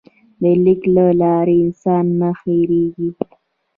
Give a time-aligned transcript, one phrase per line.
[0.41, 3.09] د لیک له لارې انسان نه هېرېږي.